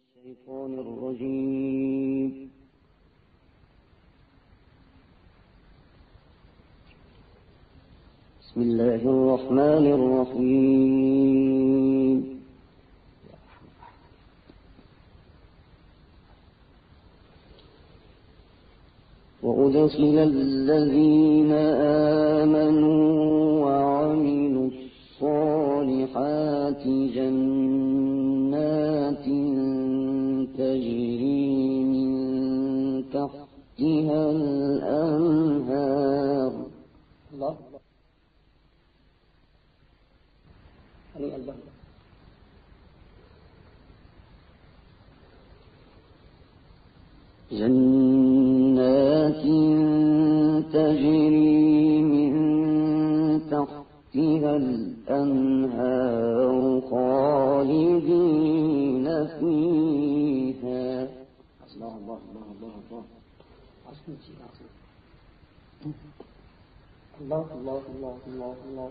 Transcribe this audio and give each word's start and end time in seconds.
الشيطان 0.00 0.72
الرجيم. 0.84 2.30
بسم 8.40 8.58
الله 8.60 9.00
الرحمن 9.14 9.84
الرحيم. 9.98 12.18
وأدخل 19.42 20.16
الذين 20.32 21.52
آمنوا 22.42 23.04
وعملوا 23.64 24.68
الصالحات 24.76 26.84
جنات 27.16 29.26
تجري 30.60 31.84
من 31.84 32.10
تحتها 33.14 34.20
الأنهار. 34.30 35.72
الله. 37.32 37.56
جنات 47.52 47.89
تحتها 54.30 54.56
الأنهار 54.56 56.80
خالدين 56.90 59.06
فيها. 59.26 61.08
الله 61.74 61.92
الله 61.98 62.18
الله 62.30 62.46
الله 62.56 62.74
الله. 62.90 63.04
جدا 64.08 64.34
عظيم 64.46 64.72
الله 67.20 67.44
الله 67.54 67.82
الله 67.96 68.16
الله 68.28 68.54
الله. 68.70 68.90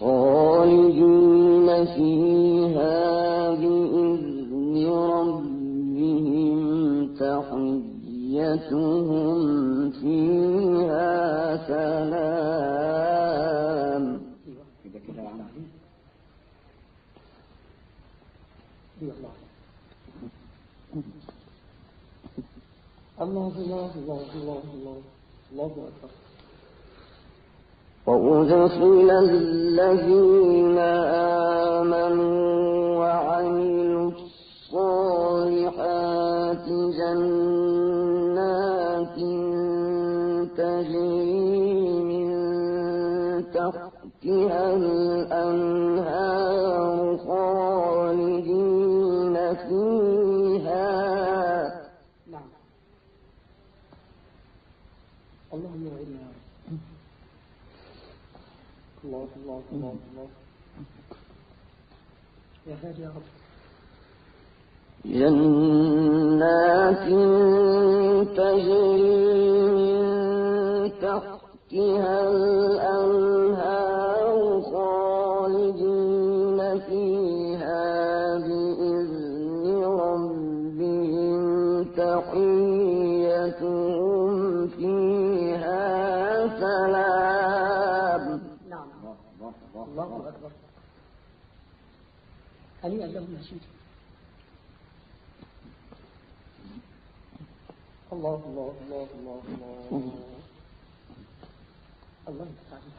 خالدين 0.00 1.68
فيها 1.94 2.96
بإذن 3.60 4.76
ربهم 5.16 6.58
تحيتهم 7.14 9.00
فيها 9.90 11.14
سلام 11.66 13.24
أيوه 14.46 14.64
كده 14.84 14.98
كده 15.08 15.20
يا 15.22 15.28
عم 15.28 15.40
أيوه 19.02 19.14
الله 23.56 23.90
الله 23.96 24.20
الله 24.34 24.62
الله 24.74 24.98
الله 25.52 25.72
اكبر 25.88 26.10
وأدخل 28.06 29.10
الذين 29.10 30.78
آمنوا 31.78 32.98
وعملوا 32.98 34.10
الصالحات 34.74 35.86
جنات 36.98 38.38
تجري 40.58 41.72
من 42.10 42.28
تحتها 43.54 44.64
الأنهار 44.76 45.93
جنات 65.04 67.04
تجري 68.36 69.50
من 69.74 70.00
تحتها 71.02 72.16
الأنهار 72.30 73.03
هنيئا 92.84 93.06
لهم 93.06 93.36
الله 98.12 98.40
الله 98.48 98.72
الله 98.86 99.06
الله 99.18 99.40
الله. 99.48 100.10
الله 102.28 102.46
يستعين 102.54 102.94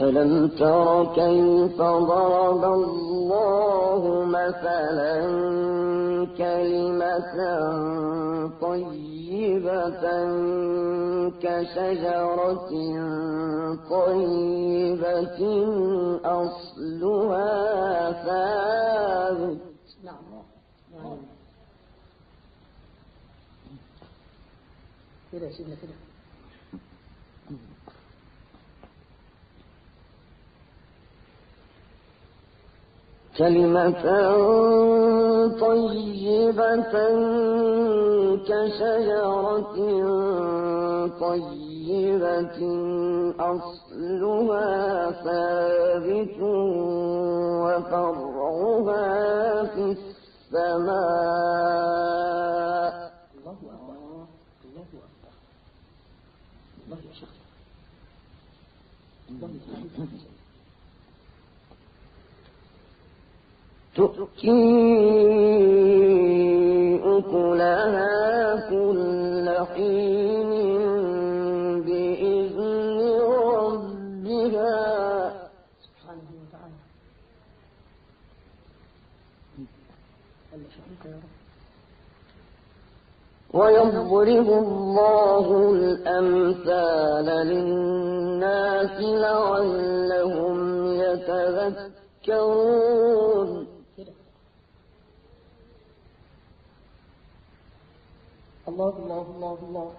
ألم 0.00 0.48
تر 0.48 1.14
كيف 1.14 1.78
ضرب 1.80 2.64
الله 2.64 4.24
مثلا 4.24 5.16
كلمة 6.38 7.36
طيبة 8.60 10.04
كشجرة 11.42 12.70
طيبة؟ 13.90 14.45
أصلها 16.24 18.12
ثابت 18.12 19.60
نعم. 20.04 20.24
نعم. 20.94 21.16
كده 25.32 25.46
يا 25.46 25.52
سيدنا 25.52 25.74
كده. 25.74 26.05
كلمة 33.38 33.90
طيبة 35.60 36.76
كشجرة 38.48 39.76
طيبة 41.20 42.58
أصلها 43.40 45.10
ثابت 45.10 46.36
وفرعها 47.62 49.04
في 49.64 49.84
السماء 49.96 50.96
الله 53.36 53.52
أكبر 53.52 53.74
الله 53.74 54.26
أكبر 54.76 55.04
الله 56.86 56.98
يا 57.08 57.12
شيخ 57.14 57.28
الله 59.30 59.48
يستعين 59.56 60.26
تؤتي 63.96 64.60
أكلها 67.04 68.16
كل 68.70 69.46
حين 69.72 70.52
بإذن 71.86 72.98
ربها. 73.56 74.76
ويضرب 83.54 84.48
الله 84.64 85.46
الأمثال 85.72 87.26
للناس 87.46 88.96
لعلهم 89.00 90.58
يتذكرون. 92.26 92.56
الله 98.68 98.94
الله 99.02 99.26
الله 99.36 99.58
الله. 99.68 99.90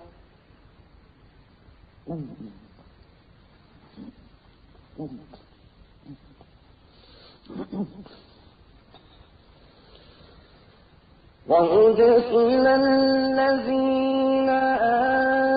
وأدخل 11.47 12.67
الذين 12.67 14.49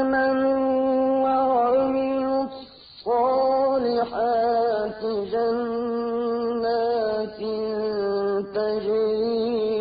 آمنوا 0.03 0.63
وعملوا 1.25 2.43
الصالحات 3.03 3.91
جنات 5.35 6.61
تجري 8.55 9.80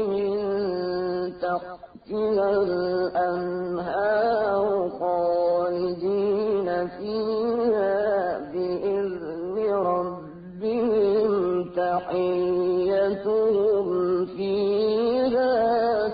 تحتها 2.10 2.50
الأنهار 2.64 4.66
خالدين 5.00 6.68
فيها 6.88 8.40
بإذن 8.52 9.58
ربهم 9.70 11.32
تحيتهم 11.76 13.86
فيها 14.26 15.54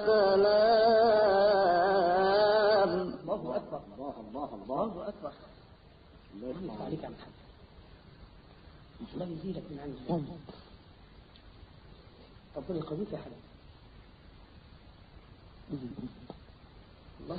سلام. 0.06 0.75
الله 3.24 3.56
أكبر 3.56 3.80
الله 3.95 4.13
الله 4.27 4.50
الله 4.63 4.63
الله 4.63 5.07
أكبر. 5.07 5.31
الله. 6.36 6.75
عليك 6.86 7.03
يا 7.03 7.09
محمد. 7.09 7.36
الله 9.13 9.25
يزيدك 9.25 9.63
من 9.71 9.80
عنده 9.80 10.00
ربنا 12.57 12.77
يقويك 12.77 13.13
يا 13.13 13.18
حبيبي. 13.18 13.54
الله 15.73 17.38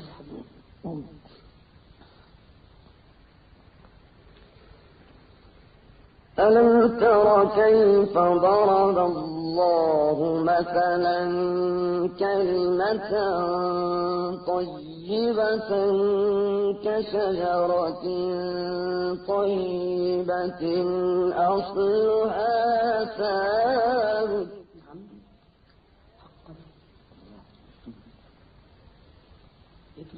ألم 6.38 6.98
تر 7.00 7.44
كيف 7.54 8.18
ضرب 8.18 8.98
الله 8.98 10.42
مثلا 10.42 11.20
كلمة 12.18 13.10
طيبة 14.46 15.70
كشجرة 16.84 18.04
طيبة 19.28 20.62
أصلها 21.36 23.04
ثابت 23.04 24.48
نعم 24.76 25.00
حقا 26.18 26.54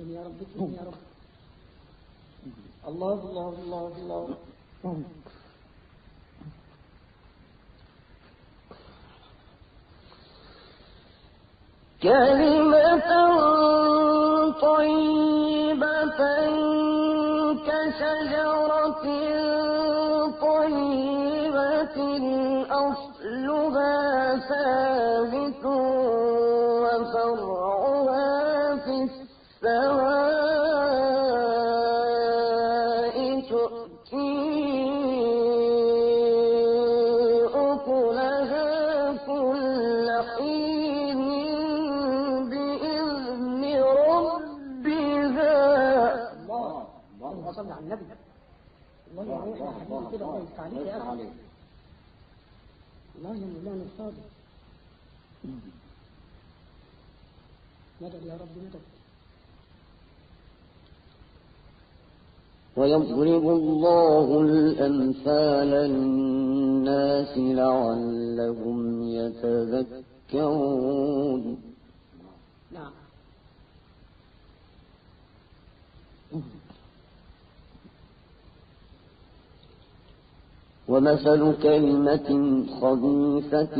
يا 0.08 0.20
رب 0.24 0.38
اكرم 0.42 0.72
يا 0.78 0.84
رب. 0.86 1.00
الله 2.88 3.12
الله 3.12 3.54
الله 3.62 3.92
الله. 3.96 4.28
كلمة 12.02 13.10
طيبة 14.60 16.20
كشجرة 17.66 19.04
طيبة 20.40 21.98
أصلها 22.70 24.36
ثابت. 24.48 25.57
على 47.78 47.86
النبي. 47.86 48.04
الله 49.12 50.10
كده 50.12 50.24
الله 50.26 50.48
عليك. 50.58 51.32
يا 53.24 53.86
الصادق 53.92 54.28
مدد 58.00 58.22
يا 58.26 58.34
رب 58.34 58.54
مدد 58.56 58.80
ويضرب 62.76 63.44
الله 63.58 64.40
الأمثال 64.40 65.68
للناس 65.70 67.32
لعلهم 67.38 69.02
يتذكرون 69.18 70.62
نعم 72.72 72.92
ومثل 80.98 81.62
كلمة 81.62 82.30
خبيثة 82.80 83.76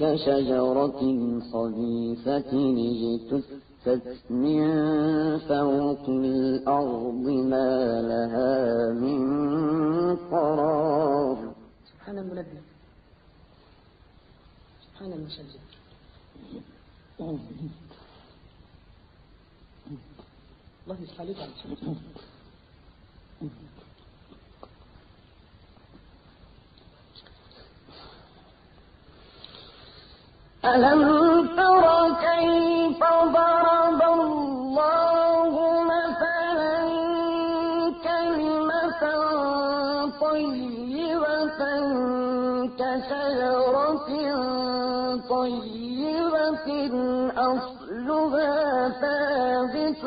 كشجرة 0.00 1.00
خبيثة 1.52 2.52
اجتثت 3.12 4.30
من 4.30 4.64
فوق 5.38 6.08
الأرض 6.08 7.26
ما 7.52 8.02
لها 8.10 8.92
من 8.92 10.16
قرار. 10.16 11.52
سبحان 11.92 12.18
المنبه 12.18 12.60
سبحان 14.84 15.12
المسجل 15.12 15.60
الله 20.86 20.96
يفتح 21.02 21.20
عليك 21.20 21.36
ألم 30.64 31.02
تر 31.56 31.84
كيف 32.26 33.00
ضرب 33.34 34.02
الله 34.02 35.54
مثلا 35.82 36.78
كلمة 38.04 39.02
طيبة 40.20 41.58
كشجرة 42.78 44.08
طيبة 45.30 46.68
أصلها 47.36 48.88
ثابت 48.88 50.04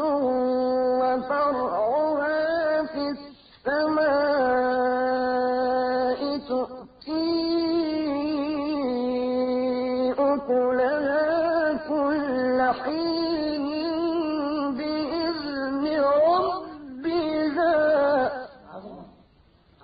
وفرعها 1.02 2.05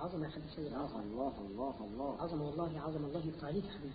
يا 0.02 0.30
حبيبي 0.30 0.50
سيد 0.56 0.74
عظمة 0.74 1.04
الله 1.04 1.34
الله 1.52 1.76
الله. 1.94 2.12
عظمة 2.22 2.44
والله 2.48 2.72
عظمة 2.86 3.08
الله 3.08 3.24
يفتح 3.28 3.46
عليك 3.46 3.66
يا 3.66 3.72
حبيبي 3.72 3.94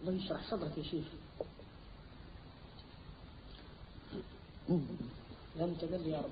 الله 0.00 0.12
يشرح 0.12 0.42
صدرك 0.50 0.78
يا 0.78 0.82
شيخ. 0.82 1.08
يا 5.56 5.66
متجلي 5.66 6.10
يا 6.10 6.18
رب. 6.18 6.30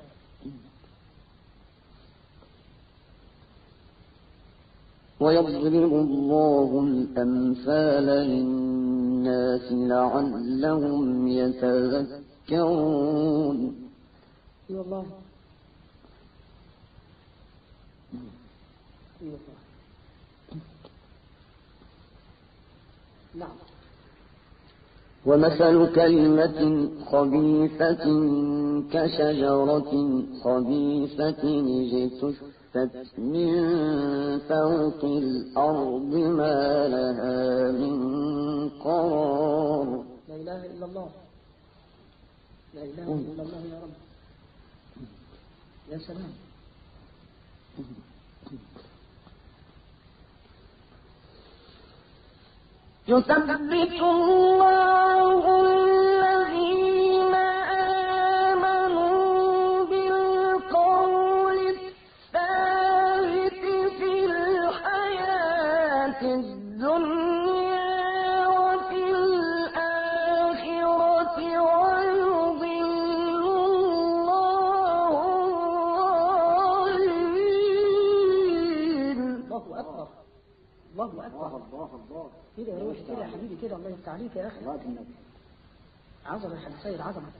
ويضرب 5.20 5.92
الله 5.92 6.70
الأمثال 6.88 8.06
للناس 8.06 9.66
لعلهم 9.72 11.28
يتذكرون. 11.28 12.78
والله 14.70 15.06
نعم. 23.34 23.56
ومثل 25.26 25.94
كلمة 25.94 26.90
خبيثة 27.12 28.04
كشجرة 28.92 29.92
خبيثة 30.44 31.44
اجتثت 32.74 33.18
من 33.18 33.52
فوق 34.38 35.04
الأرض 35.04 36.14
ما 36.14 36.88
لها 36.88 37.72
من 37.72 37.96
قرار. 38.68 40.04
لا 40.28 40.34
إله 40.36 40.66
إلا 40.66 40.86
الله. 40.86 41.10
لا 42.74 42.82
إله 42.82 43.04
إلا 43.04 43.42
الله 43.42 43.62
يا 43.72 43.80
رب. 43.82 43.94
يا 45.92 45.98
سلام. 45.98 46.32
يثبت 53.08 54.02
الله 54.02 55.71
كده 82.56 82.72
يا 82.72 82.78
روح 82.84 82.96
كده 83.08 83.18
يا 83.24 83.26
حبيبي 83.26 83.56
كده 83.62 83.76
الله 83.76 83.88
يفتح 83.90 84.08
عليك 84.08 84.36
يا 84.36 84.46
أخي. 84.48 84.60
صلاة 84.64 84.82
النبي 84.84 85.14
حبيبي 86.26 86.72
سيد 86.82 87.00
عظمة. 87.00 87.30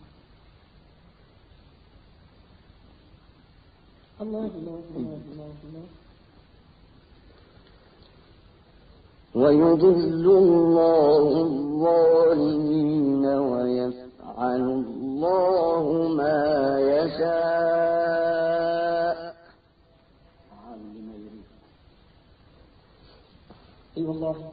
الله 4.21 4.47
الله 4.47 4.81
الله 4.97 5.19
الله 5.33 5.53
الله. 5.65 5.87
ويضل 9.35 10.27
الله 10.43 11.25
الظالمين 11.47 13.25
ويفعل 13.27 14.61
الله 14.61 15.72
اي 24.23 24.29
والله 24.29 24.53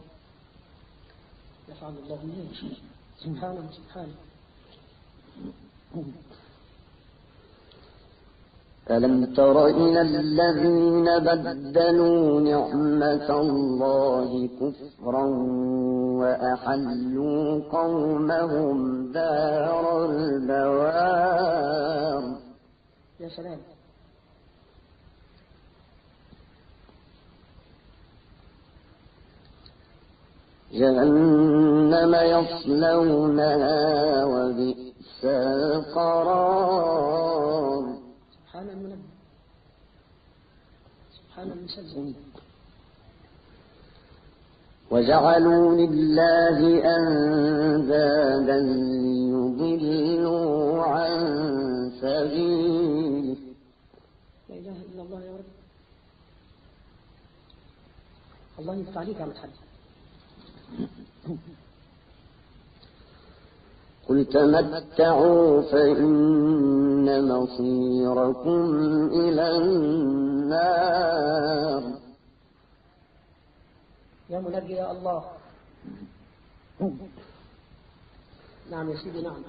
يفعل 1.70 1.94
الله 2.04 2.20
يشاء. 2.52 2.78
سبحانه 3.24 3.66
سبحانه. 3.78 4.18
ألم 8.92 9.34
تر 9.34 9.68
إلى 9.68 10.02
الذين 10.02 11.08
بدلوا 11.20 12.42
نعمة 12.42 13.30
الله 13.42 14.50
كفرا 14.60 15.26
وأحلوا 16.22 17.62
قومهم 17.78 18.78
دار 19.12 20.06
البوار؟ 20.10 21.44
يا 23.20 23.30
سلام. 23.30 23.60
جهنم 30.74 32.14
يصلونها 32.16 33.76
وبئس 34.26 35.26
القرار. 35.70 36.90
سبحان 38.36 38.70
المنبه 38.70 39.10
سبحان 41.18 41.48
المسلسل 41.52 42.14
وجعلوا 44.92 45.76
لله 45.76 46.60
أندادا 46.98 48.60
ليضلوا 49.02 50.84
عن 50.84 51.12
سبيله. 52.02 53.38
لا 54.50 54.56
إله 54.56 54.78
إلا 54.94 55.02
الله 55.04 55.20
يا 55.22 55.32
رب. 55.32 55.52
الله 58.60 58.76
يفتح 58.76 58.98
عليك 58.98 59.20
يا 59.20 59.26
محمد 59.26 59.69
قل 64.10 64.26
تمتعوا 64.26 65.62
فإن 65.62 67.28
مصيركم 67.28 68.62
إلى 69.14 69.58
النار. 69.58 71.04
يا 74.30 74.40
منجي 74.40 74.74
يا 74.74 74.92
الله 74.92 75.24
نعم 78.72 78.90
يا 78.90 78.96
سيدي 78.98 79.22
نعم 79.22 79.44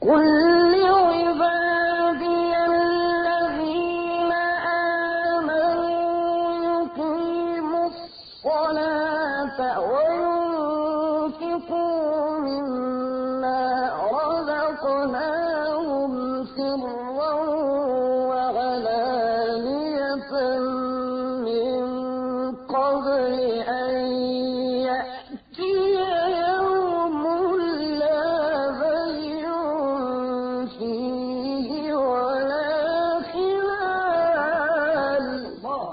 قل 0.00 0.24
لعبادي 0.72 2.45
وينفقوا 11.26 12.38
مما 12.38 13.90
رزقناهم 14.12 16.12
سرا 16.56 17.32
وعلانية 18.28 20.32
من 21.46 21.76
قبل 22.66 23.34
أن 23.68 23.94
يأتي 24.88 25.76
يوم 26.48 27.22
لا 28.02 28.24
بيع 28.82 29.50
فيه 30.78 31.70
ولا 31.94 32.70
خلال. 33.32 35.26
الله. 35.56 35.88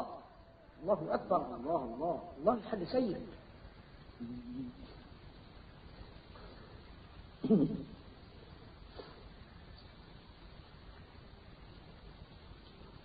الله 0.83 0.99
أكبر. 1.13 1.41
الله 1.59 1.81
الله. 1.95 2.15
الله 2.39 2.53
الحد 2.53 2.83
سيد 2.83 3.17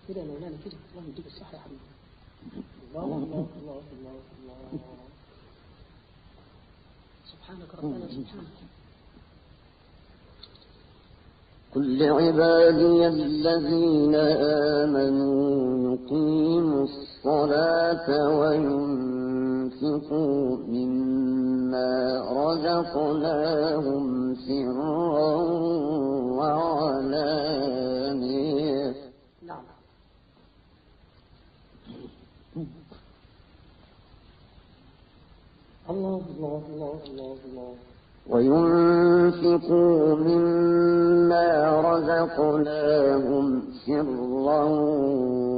كده 0.09 0.25
مولانا 0.25 0.57
كده. 0.65 0.77
الله 0.93 1.09
يديك 1.09 1.27
الصحة 1.27 1.55
يا 1.55 1.59
حبيبي. 1.59 1.81
الله 2.89 3.05
الله 3.05 3.47
الله 3.61 3.81
الله 3.93 4.17
الله. 4.73 4.99
سبحانك 7.33 7.75
ربنا 7.75 8.07
سبحانك. 8.09 8.57
قل 11.75 11.99
لعبادي 11.99 13.07
الذين 13.09 14.15
آمنوا 14.85 15.95
يقيموا 15.95 16.85
الصلاة 16.85 18.09
وينفقوا 18.39 19.58
مما 20.69 21.93
رزقناهم 22.33 24.35
سرا 24.35 25.35
وعلانية. 26.39 27.35
نعم. 29.47 29.65
الله 35.91 36.21
الله 36.37 36.63
الله 36.69 36.95
الله 37.07 37.37
الله. 37.47 37.73
وينفقوا 38.31 40.17
مما 40.17 41.49
رزقناهم 41.81 43.47
سرا 43.87 44.63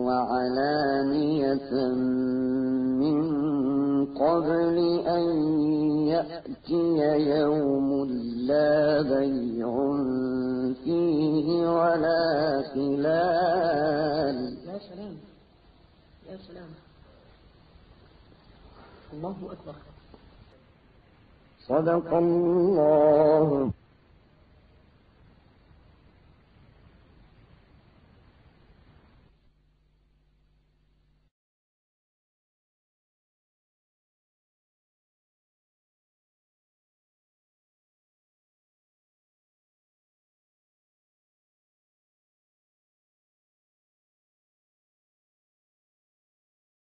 وعلانية. 0.06 1.70
قبل 4.16 4.78
أن 5.06 5.24
يأتي 6.08 6.98
يوم 7.38 8.04
لا 8.46 9.02
بيع 9.02 9.70
فيه 10.84 11.48
ولا 11.68 12.62
خلال. 12.74 14.38
يا 14.66 14.78
سلام. 14.78 15.16
يا 16.30 16.36
سلام. 16.48 16.70
الله 19.12 19.36
أكبر. 19.52 19.74
صدق 21.68 22.14
الله. 22.14 23.70